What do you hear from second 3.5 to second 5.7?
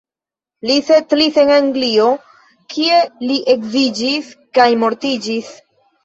edziĝis kaj mortiĝis.